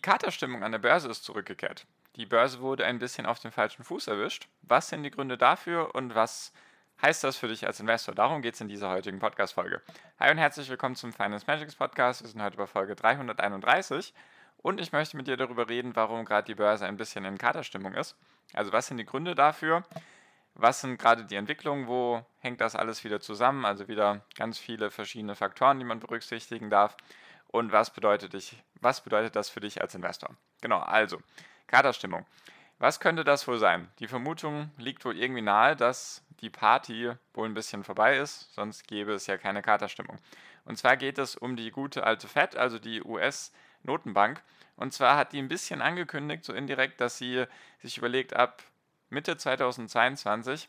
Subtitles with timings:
[0.00, 1.84] Die Katerstimmung an der Börse ist zurückgekehrt.
[2.16, 4.48] Die Börse wurde ein bisschen auf dem falschen Fuß erwischt.
[4.62, 6.54] Was sind die Gründe dafür und was
[7.02, 8.14] heißt das für dich als Investor?
[8.14, 9.82] Darum geht es in dieser heutigen Podcast-Folge.
[10.18, 12.22] Hi und herzlich willkommen zum Finance Magics Podcast.
[12.22, 14.14] Wir sind heute bei Folge 331
[14.62, 17.92] und ich möchte mit dir darüber reden, warum gerade die Börse ein bisschen in Katerstimmung
[17.92, 18.16] ist.
[18.54, 19.84] Also, was sind die Gründe dafür?
[20.54, 21.88] Was sind gerade die Entwicklungen?
[21.88, 23.66] Wo hängt das alles wieder zusammen?
[23.66, 26.96] Also, wieder ganz viele verschiedene Faktoren, die man berücksichtigen darf
[27.52, 30.30] und was bedeutet, ich, was bedeutet das für dich als Investor?
[30.60, 31.18] Genau, also,
[31.66, 32.24] Katerstimmung.
[32.78, 33.90] Was könnte das wohl sein?
[33.98, 38.86] Die Vermutung liegt wohl irgendwie nahe, dass die Party wohl ein bisschen vorbei ist, sonst
[38.86, 40.18] gäbe es ja keine Katerstimmung.
[40.64, 44.42] Und zwar geht es um die gute alte Fed, also die US-Notenbank.
[44.76, 47.44] Und zwar hat die ein bisschen angekündigt, so indirekt, dass sie
[47.82, 48.62] sich überlegt, ab
[49.10, 50.68] Mitte 2022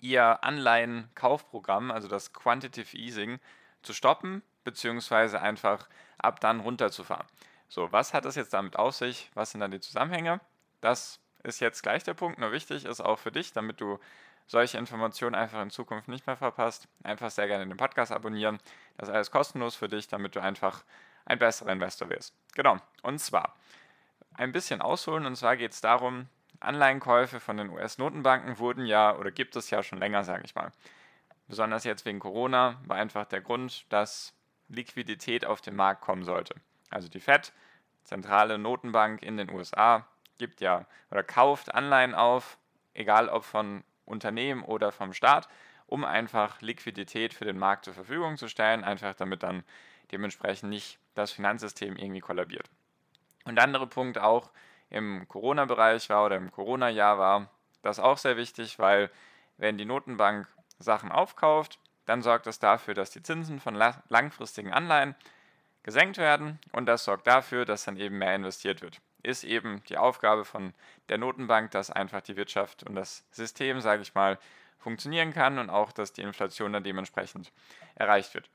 [0.00, 3.38] ihr Anleihenkaufprogramm, also das Quantitative Easing,
[3.82, 7.26] zu stoppen beziehungsweise einfach ab dann runterzufahren.
[7.68, 9.30] So, was hat das jetzt damit auf sich?
[9.34, 10.40] Was sind dann die Zusammenhänge?
[10.80, 13.98] Das ist jetzt gleich der Punkt, nur wichtig ist auch für dich, damit du
[14.46, 18.58] solche Informationen einfach in Zukunft nicht mehr verpasst, einfach sehr gerne den Podcast abonnieren.
[18.96, 20.84] Das ist alles kostenlos für dich, damit du einfach
[21.24, 22.34] ein besserer Investor wirst.
[22.54, 23.54] Genau, und zwar
[24.34, 26.28] ein bisschen ausholen, und zwar geht es darum,
[26.60, 30.72] Anleihenkäufe von den US-Notenbanken wurden ja oder gibt es ja schon länger, sage ich mal.
[31.46, 34.33] Besonders jetzt wegen Corona war einfach der Grund, dass
[34.68, 36.54] Liquidität auf den Markt kommen sollte.
[36.90, 37.52] Also die Fed,
[38.04, 40.06] zentrale Notenbank in den USA,
[40.38, 42.58] gibt ja oder kauft Anleihen auf,
[42.92, 45.48] egal ob von Unternehmen oder vom Staat,
[45.86, 49.64] um einfach Liquidität für den Markt zur Verfügung zu stellen, einfach damit dann
[50.12, 52.68] dementsprechend nicht das Finanzsystem irgendwie kollabiert.
[53.44, 54.50] Und der andere Punkt auch
[54.90, 57.50] im Corona-Bereich war oder im Corona-Jahr war
[57.82, 59.10] das auch sehr wichtig, weil
[59.56, 65.14] wenn die Notenbank Sachen aufkauft, dann sorgt das dafür, dass die Zinsen von langfristigen Anleihen
[65.82, 69.00] gesenkt werden und das sorgt dafür, dass dann eben mehr investiert wird.
[69.22, 70.74] Ist eben die Aufgabe von
[71.08, 74.38] der Notenbank, dass einfach die Wirtschaft und das System, sage ich mal,
[74.78, 77.52] funktionieren kann und auch, dass die Inflation dann dementsprechend
[77.94, 78.50] erreicht wird.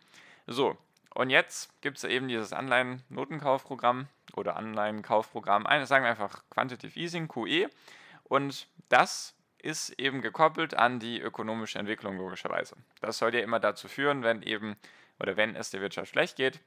[0.46, 0.78] So,
[1.16, 7.70] und jetzt gibt es eben dieses Anleihen-Notenkaufprogramm oder Anleihenkaufprogramm, sagen wir einfach Quantitative Easing, QE.
[8.24, 12.76] Und das ist eben gekoppelt an die ökonomische Entwicklung logischerweise.
[13.02, 14.78] Das soll ja immer dazu führen, wenn eben
[15.20, 16.60] oder wenn es der Wirtschaft schlecht geht,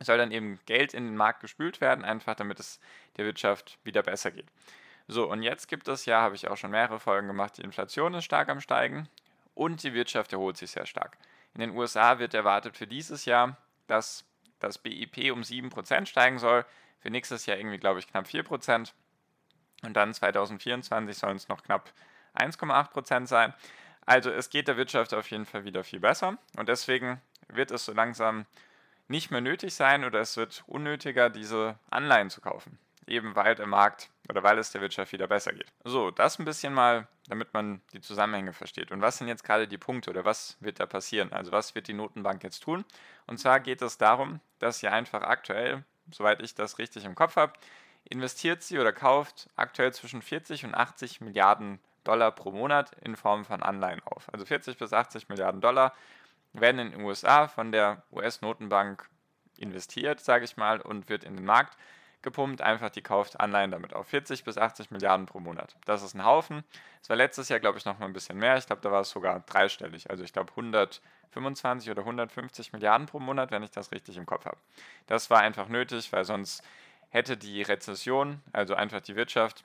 [0.00, 2.80] soll dann eben Geld in den Markt gespült werden, einfach damit es
[3.16, 4.46] der Wirtschaft wieder besser geht.
[5.06, 8.14] So, und jetzt gibt es ja, habe ich auch schon mehrere Folgen gemacht, die Inflation
[8.14, 9.08] ist stark am Steigen
[9.54, 11.16] und die Wirtschaft erholt sich sehr stark.
[11.54, 14.24] In den USA wird erwartet für dieses Jahr, dass
[14.60, 16.64] das BIP um 7% steigen soll,
[17.00, 18.92] für nächstes Jahr irgendwie, glaube ich, knapp 4%.
[19.82, 21.92] Und dann 2024 sollen es noch knapp
[22.34, 23.54] 1,8 Prozent sein.
[24.06, 26.38] Also es geht der Wirtschaft auf jeden Fall wieder viel besser.
[26.56, 28.46] Und deswegen wird es so langsam
[29.08, 32.78] nicht mehr nötig sein oder es wird unnötiger, diese Anleihen zu kaufen.
[33.06, 35.72] Eben weil der Markt oder weil es der Wirtschaft wieder besser geht.
[35.84, 38.92] So, das ein bisschen mal, damit man die Zusammenhänge versteht.
[38.92, 41.32] Und was sind jetzt gerade die Punkte oder was wird da passieren?
[41.32, 42.84] Also was wird die Notenbank jetzt tun?
[43.26, 47.36] Und zwar geht es darum, dass sie einfach aktuell, soweit ich das richtig im Kopf
[47.36, 47.54] habe,
[48.04, 53.44] investiert sie oder kauft aktuell zwischen 40 und 80 Milliarden Dollar pro Monat in Form
[53.44, 54.32] von Anleihen auf.
[54.32, 55.92] Also 40 bis 80 Milliarden Dollar
[56.52, 59.08] werden in den USA von der US-Notenbank
[59.58, 61.76] investiert, sage ich mal, und wird in den Markt
[62.22, 62.62] gepumpt.
[62.62, 64.08] Einfach die kauft Anleihen damit auf.
[64.08, 65.76] 40 bis 80 Milliarden pro Monat.
[65.84, 66.64] Das ist ein Haufen.
[67.02, 68.56] Es war letztes Jahr, glaube ich, noch mal ein bisschen mehr.
[68.56, 70.10] Ich glaube, da war es sogar dreistellig.
[70.10, 74.46] Also ich glaube 125 oder 150 Milliarden pro Monat, wenn ich das richtig im Kopf
[74.46, 74.58] habe.
[75.06, 76.62] Das war einfach nötig, weil sonst
[77.10, 79.64] hätte die Rezession, also einfach die Wirtschaft,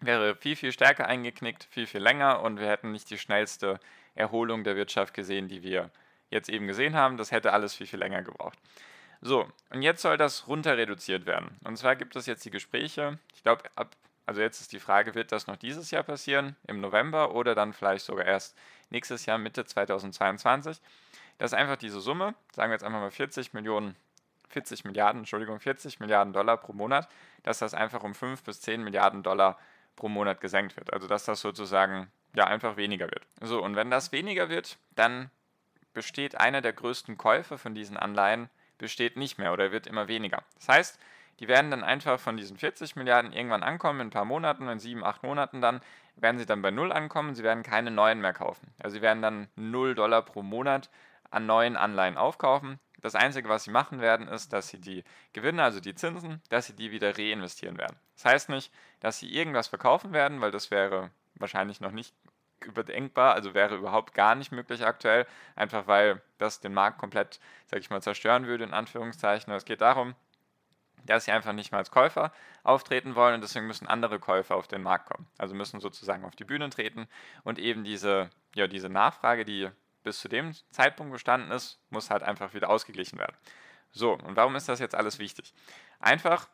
[0.00, 3.78] wäre viel, viel stärker eingeknickt, viel, viel länger und wir hätten nicht die schnellste
[4.14, 5.90] Erholung der Wirtschaft gesehen, die wir
[6.30, 7.16] jetzt eben gesehen haben.
[7.16, 8.58] Das hätte alles viel, viel länger gebraucht.
[9.20, 11.56] So, und jetzt soll das runter reduziert werden.
[11.64, 13.94] Und zwar gibt es jetzt die Gespräche, ich glaube, ab,
[14.26, 17.72] also jetzt ist die Frage, wird das noch dieses Jahr passieren, im November oder dann
[17.72, 18.56] vielleicht sogar erst
[18.90, 20.80] nächstes Jahr, Mitte 2022.
[21.38, 23.96] Das ist einfach diese Summe, sagen wir jetzt einfach mal 40 Millionen
[24.52, 27.08] 40 Milliarden, Entschuldigung, 40 Milliarden Dollar pro Monat,
[27.42, 29.58] dass das einfach um 5 bis 10 Milliarden Dollar
[29.96, 30.92] pro Monat gesenkt wird.
[30.92, 33.26] Also dass das sozusagen ja einfach weniger wird.
[33.40, 35.30] So, und wenn das weniger wird, dann
[35.92, 40.42] besteht einer der größten Käufe von diesen Anleihen besteht nicht mehr oder wird immer weniger.
[40.56, 41.00] Das heißt,
[41.40, 44.78] die werden dann einfach von diesen 40 Milliarden irgendwann ankommen, in ein paar Monaten, in
[44.78, 45.80] sieben, acht Monaten dann,
[46.16, 48.74] werden sie dann bei Null ankommen, sie werden keine neuen mehr kaufen.
[48.78, 50.90] Also sie werden dann 0 Dollar pro Monat
[51.30, 52.78] an neuen Anleihen aufkaufen.
[53.02, 56.68] Das Einzige, was sie machen werden, ist, dass sie die Gewinne, also die Zinsen, dass
[56.68, 57.96] sie die wieder reinvestieren werden.
[58.14, 62.14] Das heißt nicht, dass sie irgendwas verkaufen werden, weil das wäre wahrscheinlich noch nicht
[62.64, 65.26] überdenkbar, also wäre überhaupt gar nicht möglich aktuell,
[65.56, 69.52] einfach weil das den Markt komplett, sag ich mal, zerstören würde, in Anführungszeichen.
[69.52, 70.14] Es geht darum,
[71.04, 72.32] dass sie einfach nicht mehr als Käufer
[72.62, 75.26] auftreten wollen und deswegen müssen andere Käufer auf den Markt kommen.
[75.38, 77.08] Also müssen sozusagen auf die Bühne treten
[77.42, 79.68] und eben diese, ja, diese Nachfrage, die
[80.02, 83.36] bis zu dem Zeitpunkt bestanden ist, muss halt einfach wieder ausgeglichen werden.
[83.90, 85.54] So, und warum ist das jetzt alles wichtig?
[86.00, 86.48] Einfach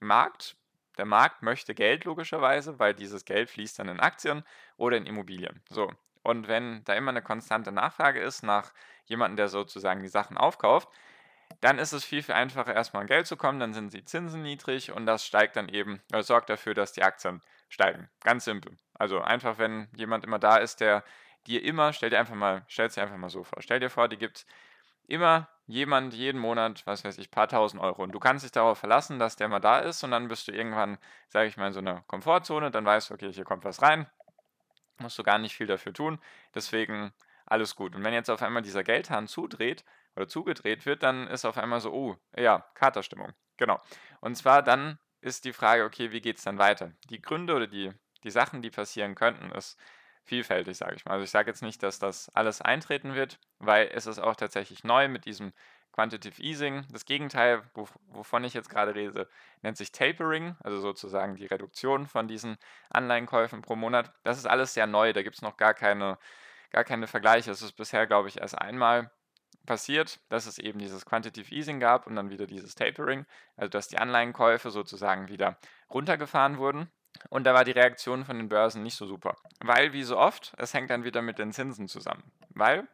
[0.00, 0.56] Markt
[0.98, 4.44] der Markt möchte Geld logischerweise, weil dieses Geld fließt dann in Aktien
[4.76, 5.62] oder in Immobilien.
[5.68, 5.90] So.
[6.22, 8.72] Und wenn da immer eine konstante Nachfrage ist nach
[9.04, 10.88] jemandem, der sozusagen die Sachen aufkauft,
[11.60, 14.42] dann ist es viel, viel einfacher, erstmal an Geld zu kommen, dann sind die Zinsen
[14.42, 18.08] niedrig und das steigt dann eben, sorgt dafür, dass die Aktien steigen.
[18.20, 18.78] Ganz simpel.
[18.94, 21.04] Also einfach, wenn jemand immer da ist, der
[21.46, 24.08] dir immer, stell dir einfach mal, stell dir einfach mal so vor, stell dir vor,
[24.08, 24.46] die gibt
[25.06, 28.02] immer jemand jeden Monat, was weiß ich, paar tausend Euro.
[28.02, 30.52] Und du kannst dich darauf verlassen, dass der mal da ist und dann bist du
[30.52, 30.98] irgendwann,
[31.28, 34.06] sage ich mal, in so einer Komfortzone, dann weißt du, okay, hier kommt was rein,
[34.98, 36.18] musst du gar nicht viel dafür tun,
[36.54, 37.12] deswegen
[37.46, 37.94] alles gut.
[37.94, 39.84] Und wenn jetzt auf einmal dieser Geldhahn zudreht
[40.16, 43.32] oder zugedreht wird, dann ist auf einmal so, oh, ja, Katerstimmung.
[43.56, 43.80] Genau.
[44.20, 46.92] Und zwar dann ist die Frage, okay, wie geht es dann weiter?
[47.10, 47.92] Die Gründe oder die,
[48.22, 49.78] die Sachen, die passieren könnten, ist,
[50.24, 51.12] vielfältig, sage ich mal.
[51.12, 54.84] Also ich sage jetzt nicht, dass das alles eintreten wird, weil es ist auch tatsächlich
[54.84, 55.52] neu mit diesem
[55.92, 56.84] Quantitative Easing.
[56.90, 57.62] Das Gegenteil,
[58.08, 59.28] wovon ich jetzt gerade rede,
[59.62, 62.56] nennt sich Tapering, also sozusagen die Reduktion von diesen
[62.90, 64.12] Anleihenkäufen pro Monat.
[64.24, 66.18] Das ist alles sehr neu, da gibt es noch gar keine,
[66.70, 67.50] gar keine Vergleiche.
[67.52, 69.12] Es ist bisher, glaube ich, erst einmal
[69.66, 73.24] passiert, dass es eben dieses Quantitative Easing gab und dann wieder dieses Tapering,
[73.56, 75.58] also dass die Anleihenkäufe sozusagen wieder
[75.90, 76.90] runtergefahren wurden.
[77.30, 79.36] Und da war die Reaktion von den Börsen nicht so super.
[79.60, 82.22] Weil, wie so oft, es hängt dann wieder mit den Zinsen zusammen.
[82.50, 82.86] Weil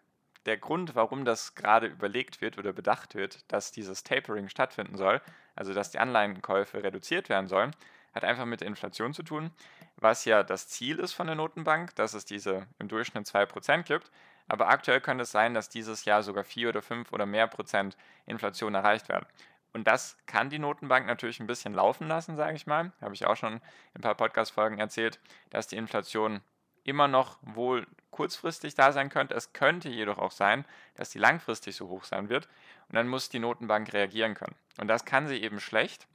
[0.47, 5.21] der Grund, warum das gerade überlegt wird oder bedacht wird, dass dieses Tapering stattfinden soll,
[5.55, 7.75] also dass die Anleihenkäufe reduziert werden sollen,
[8.15, 9.51] hat einfach mit der Inflation zu tun,
[9.97, 14.11] was ja das Ziel ist von der Notenbank, dass es diese im Durchschnitt 2% gibt.
[14.49, 17.97] Aber aktuell könnte es sein, dass dieses Jahr sogar 4 oder 5 oder mehr Prozent
[18.27, 19.27] Inflation erreicht werden.
[19.73, 22.93] Und das kann die Notenbank natürlich ein bisschen laufen lassen, sage ich mal.
[23.01, 23.61] Habe ich auch schon in
[23.97, 25.21] ein paar Podcast-Folgen erzählt,
[25.51, 26.41] dass die Inflation
[26.85, 29.35] immer noch wohl kurzfristig da sein könnte.
[29.35, 30.65] Es könnte jedoch auch sein,
[30.95, 32.49] dass die langfristig so hoch sein wird.
[32.89, 34.57] Und dann muss die Notenbank reagieren können.
[34.79, 36.07] Und das kann sie eben schlecht,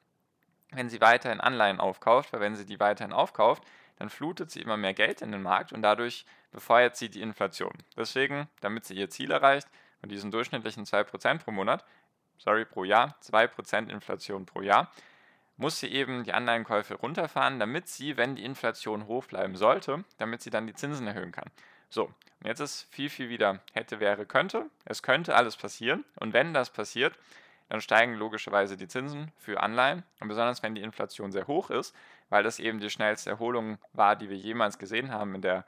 [0.72, 3.64] wenn sie weiterhin Anleihen aufkauft, weil wenn sie die weiterhin aufkauft,
[3.98, 7.74] dann flutet sie immer mehr Geld in den Markt und dadurch befeuert sie die Inflation.
[7.96, 9.68] Deswegen, damit sie ihr Ziel erreicht,
[10.00, 11.86] von diesen durchschnittlichen 2% pro Monat,
[12.38, 14.92] sorry, pro Jahr, 2% Inflation pro Jahr,
[15.58, 20.42] muss sie eben die Anleihenkäufe runterfahren, damit sie, wenn die Inflation hoch bleiben sollte, damit
[20.42, 21.50] sie dann die Zinsen erhöhen kann.
[21.90, 24.70] So, und jetzt ist viel, viel wieder hätte, wäre, könnte.
[24.84, 26.04] Es könnte alles passieren.
[26.20, 27.18] Und wenn das passiert,
[27.70, 30.04] dann steigen logischerweise die Zinsen für Anleihen.
[30.20, 31.96] Und besonders wenn die Inflation sehr hoch ist,
[32.30, 35.66] weil das eben die schnellste Erholung war, die wir jemals gesehen haben in der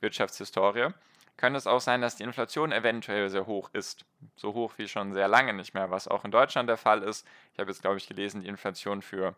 [0.00, 0.88] Wirtschaftshistorie,
[1.36, 4.04] könnte es auch sein, dass die Inflation eventuell sehr hoch ist.
[4.36, 7.26] So hoch wie schon sehr lange nicht mehr, was auch in Deutschland der Fall ist.
[7.52, 9.34] Ich habe jetzt, glaube ich, gelesen, die Inflation für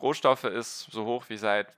[0.00, 1.74] Rohstoffe ist so hoch wie seit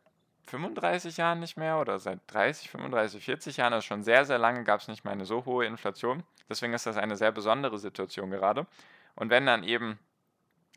[0.47, 3.73] 35 Jahren nicht mehr oder seit 30, 35, 40 Jahren.
[3.73, 6.23] Also schon sehr, sehr lange gab es nicht mehr eine so hohe Inflation.
[6.49, 8.67] Deswegen ist das eine sehr besondere Situation gerade.
[9.15, 9.99] Und wenn dann eben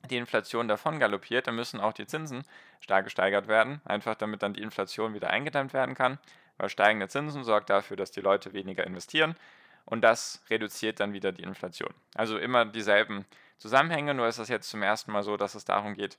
[0.10, 2.44] die Inflation davon galoppiert, dann müssen auch die Zinsen
[2.80, 6.20] stark gesteigert werden, einfach damit dann die Inflation wieder eingedämmt werden kann
[6.58, 9.36] weil steigende Zinsen sorgt dafür, dass die Leute weniger investieren
[9.86, 11.94] und das reduziert dann wieder die Inflation.
[12.16, 13.26] Also immer dieselben
[13.58, 16.18] Zusammenhänge, nur ist es jetzt zum ersten Mal so, dass es darum geht,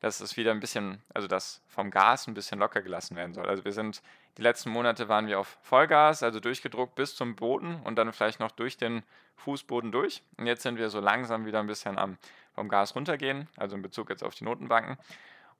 [0.00, 3.46] dass es wieder ein bisschen, also dass vom Gas ein bisschen locker gelassen werden soll.
[3.46, 4.02] Also wir sind,
[4.36, 8.38] die letzten Monate waren wir auf Vollgas, also durchgedruckt bis zum Boden und dann vielleicht
[8.38, 9.02] noch durch den
[9.36, 10.22] Fußboden durch.
[10.36, 12.18] Und jetzt sind wir so langsam wieder ein bisschen am
[12.56, 14.96] vom Gas runtergehen, also in Bezug jetzt auf die Notenbanken.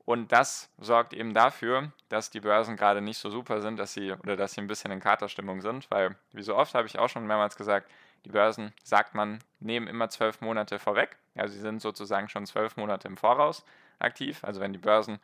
[0.07, 4.13] Und das sorgt eben dafür, dass die Börsen gerade nicht so super sind, dass sie
[4.13, 7.09] oder dass sie ein bisschen in Katerstimmung sind, weil, wie so oft habe ich auch
[7.09, 7.91] schon mehrmals gesagt,
[8.25, 11.17] die Börsen, sagt man, nehmen immer zwölf Monate vorweg.
[11.35, 13.65] Also sie sind sozusagen schon zwölf Monate im Voraus
[13.99, 14.45] aktiv.
[14.45, 15.19] Also wenn die Börsen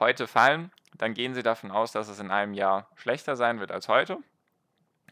[0.00, 3.70] heute fallen, dann gehen sie davon aus, dass es in einem Jahr schlechter sein wird
[3.70, 4.18] als heute.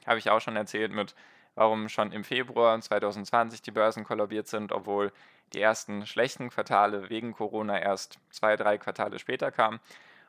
[0.07, 1.15] Habe ich auch schon erzählt mit,
[1.55, 5.13] warum schon im Februar 2020 die Börsen kollabiert sind, obwohl
[5.53, 9.81] die ersten schlechten Quartale wegen Corona erst zwei, drei Quartale später kamen.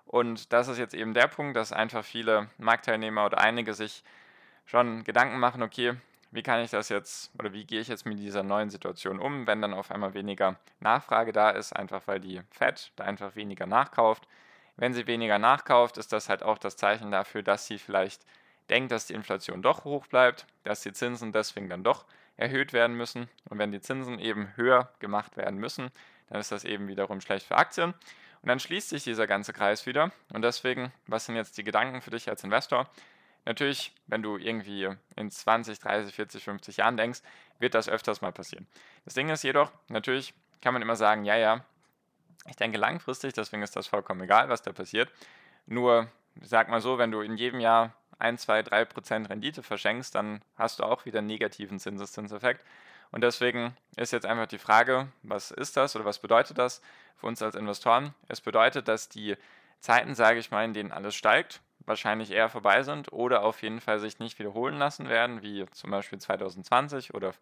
[0.06, 4.04] Und das ist jetzt eben der Punkt, dass einfach viele Marktteilnehmer oder einige sich
[4.66, 5.94] schon Gedanken machen, okay,
[6.32, 9.48] wie kann ich das jetzt oder wie gehe ich jetzt mit dieser neuen Situation um,
[9.48, 13.66] wenn dann auf einmal weniger Nachfrage da ist, einfach weil die Fed da einfach weniger
[13.66, 14.28] nachkauft.
[14.76, 18.26] Wenn sie weniger nachkauft, ist das halt auch das Zeichen dafür, dass sie vielleicht
[18.70, 22.06] denkt, dass die Inflation doch hoch bleibt, dass die Zinsen deswegen dann doch
[22.38, 23.30] erhöht werden müssen.
[23.50, 25.92] Und wenn die Zinsen eben höher gemacht werden müssen,
[26.30, 27.94] dann ist das eben wiederum schlecht für Aktien.
[28.42, 30.12] Und dann schließt sich dieser ganze Kreis wieder.
[30.32, 32.90] Und deswegen, was sind jetzt die Gedanken für dich als Investor?
[33.46, 37.22] Natürlich, wenn du irgendwie in 20, 30, 40, 50 Jahren denkst,
[37.60, 38.68] wird das öfters mal passieren.
[39.06, 41.64] Das Ding ist jedoch, natürlich kann man immer sagen, ja, ja,
[42.48, 45.12] ich denke langfristig, deswegen ist das vollkommen egal, was da passiert.
[45.68, 46.10] Nur,
[46.42, 50.42] sag mal so, wenn du in jedem Jahr 1, 2, 3 Prozent Rendite verschenkst, dann
[50.58, 52.66] hast du auch wieder einen negativen Zinseszinseffekt.
[53.12, 56.82] Und deswegen ist jetzt einfach die Frage, was ist das oder was bedeutet das
[57.16, 58.14] für uns als Investoren?
[58.28, 59.36] Es bedeutet, dass die
[59.80, 63.80] Zeiten, sage ich mal, in denen alles steigt, wahrscheinlich eher vorbei sind oder auf jeden
[63.80, 67.34] Fall sich nicht wiederholen lassen werden, wie zum Beispiel 2020 oder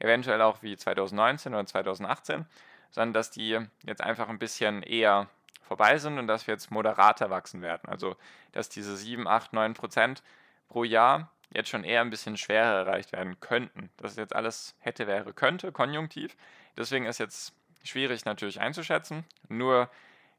[0.00, 2.46] eventuell auch wie 2019 oder 2018,
[2.90, 5.28] sondern dass die jetzt einfach ein bisschen eher
[5.72, 7.88] vorbei sind und dass wir jetzt moderater wachsen werden.
[7.88, 8.16] Also
[8.52, 10.22] dass diese 7, 8, 9 Prozent
[10.68, 13.88] pro Jahr jetzt schon eher ein bisschen schwerer erreicht werden könnten.
[13.96, 16.36] Das ist jetzt alles hätte, wäre, könnte, konjunktiv.
[16.76, 19.24] Deswegen ist jetzt schwierig natürlich einzuschätzen.
[19.48, 19.88] Nur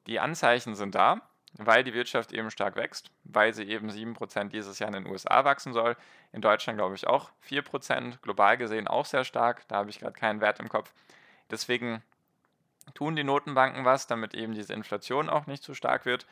[0.06, 1.22] die Anzeichen sind da,
[1.54, 5.46] weil die Wirtschaft eben stark wächst, weil sie eben 7% dieses Jahr in den USA
[5.46, 5.98] wachsen soll.
[6.32, 9.68] In Deutschland glaube ich auch 4%, global gesehen auch sehr stark.
[9.68, 10.94] Da habe ich gerade keinen Wert im Kopf.
[11.50, 12.04] Deswegen
[12.94, 16.26] tun die Notenbanken was, damit eben diese Inflation auch nicht zu stark wird.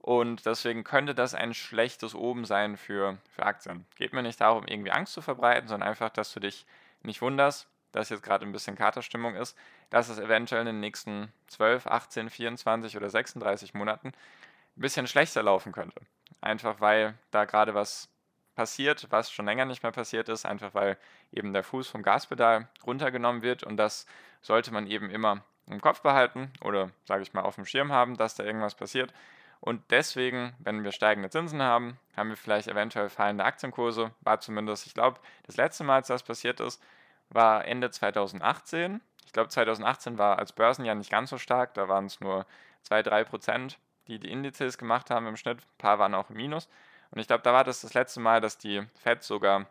[0.00, 3.86] Und deswegen könnte das ein schlechtes Oben sein für, für Aktien.
[3.96, 6.64] Geht mir nicht darum, irgendwie Angst zu verbreiten, sondern einfach, dass du dich
[7.02, 9.56] nicht wunderst, dass jetzt gerade ein bisschen Katerstimmung ist,
[9.90, 15.42] dass es eventuell in den nächsten 12, 18, 24 oder 36 Monaten ein bisschen schlechter
[15.42, 16.00] laufen könnte.
[16.40, 18.08] Einfach weil da gerade was
[18.54, 20.98] passiert, was schon länger nicht mehr passiert ist, einfach weil
[21.32, 24.06] eben der Fuß vom Gaspedal runtergenommen wird und das
[24.42, 28.16] sollte man eben immer im Kopf behalten oder sage ich mal auf dem Schirm haben,
[28.16, 29.12] dass da irgendwas passiert.
[29.60, 34.12] Und deswegen, wenn wir steigende Zinsen haben, haben wir vielleicht eventuell fallende Aktienkurse.
[34.20, 36.82] War zumindest, ich glaube, das letzte Mal, als das passiert ist,
[37.30, 39.00] war Ende 2018.
[39.24, 41.74] Ich glaube, 2018 war als Börsenjahr nicht ganz so stark.
[41.74, 42.46] Da waren es nur
[42.88, 45.58] 2-3 Prozent, die die Indizes gemacht haben im Schnitt.
[45.58, 46.68] Ein paar waren auch im Minus.
[47.10, 49.66] Und ich glaube, da war das das letzte Mal, dass die Fed sogar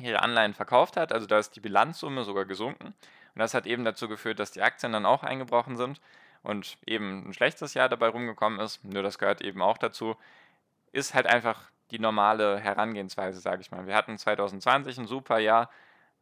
[0.00, 1.12] ihre Anleihen verkauft hat.
[1.12, 2.94] Also da ist die Bilanzsumme sogar gesunken.
[3.34, 6.00] Und das hat eben dazu geführt, dass die Aktien dann auch eingebrochen sind
[6.42, 8.84] und eben ein schlechtes Jahr dabei rumgekommen ist.
[8.84, 10.16] Nur das gehört eben auch dazu.
[10.92, 13.86] Ist halt einfach die normale Herangehensweise, sage ich mal.
[13.86, 15.70] Wir hatten 2020 ein super Jahr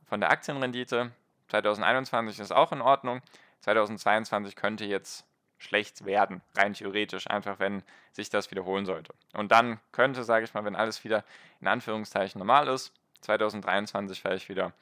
[0.04, 1.12] von der Aktienrendite.
[1.48, 3.22] 2021 ist auch in Ordnung.
[3.60, 5.24] 2022 könnte jetzt
[5.58, 9.14] schlecht werden, rein theoretisch, einfach wenn sich das wiederholen sollte.
[9.34, 11.24] Und dann könnte, sage ich mal, wenn alles wieder
[11.60, 14.72] in Anführungszeichen normal ist, 2023 vielleicht wieder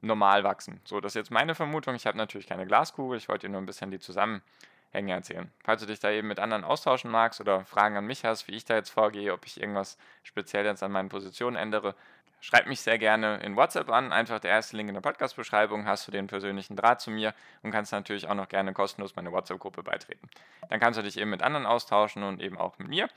[0.00, 0.80] normal wachsen.
[0.84, 1.94] So, das ist jetzt meine Vermutung.
[1.94, 3.18] Ich habe natürlich keine Glaskugel.
[3.18, 5.50] Ich wollte dir nur ein bisschen die Zusammenhänge erzählen.
[5.64, 8.52] Falls du dich da eben mit anderen austauschen magst oder Fragen an mich hast, wie
[8.52, 11.94] ich da jetzt vorgehe, ob ich irgendwas speziell jetzt an meinen Positionen ändere,
[12.40, 14.12] schreib mich sehr gerne in WhatsApp an.
[14.12, 15.86] Einfach der erste Link in der Podcast-Beschreibung.
[15.86, 19.32] Hast du den persönlichen Draht zu mir und kannst natürlich auch noch gerne kostenlos meine
[19.32, 20.28] WhatsApp-Gruppe beitreten.
[20.68, 23.08] Dann kannst du dich eben mit anderen austauschen und eben auch mit mir.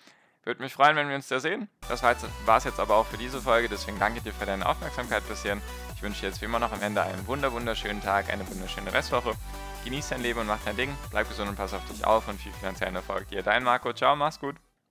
[0.45, 1.69] Würde mich freuen, wenn wir uns da sehen.
[1.87, 2.15] Das war
[2.57, 3.69] es jetzt aber auch für diese Folge.
[3.69, 5.61] Deswegen danke dir für deine Aufmerksamkeit bis hierhin.
[5.95, 9.33] Ich wünsche dir jetzt wie immer noch am Ende einen wunderschönen Tag, eine wunderschöne Restwoche.
[9.85, 10.95] Genieß dein Leben und mach dein Ding.
[11.11, 13.41] Bleib gesund und pass auf dich auf und viel finanziellen Erfolg dir.
[13.41, 13.93] Dein Marco.
[13.93, 14.55] Ciao, mach's gut.